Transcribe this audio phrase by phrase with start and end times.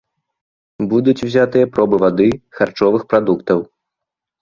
[0.93, 3.67] Будуць узятыя пробы вады, харчовых прадуктаў.